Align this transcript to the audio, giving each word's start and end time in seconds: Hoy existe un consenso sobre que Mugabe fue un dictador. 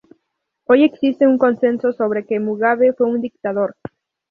Hoy 0.63 0.83
existe 0.83 1.27
un 1.27 1.37
consenso 1.37 1.93
sobre 1.93 2.25
que 2.25 2.39
Mugabe 2.39 2.91
fue 2.91 3.05
un 3.05 3.21
dictador. 3.21 3.75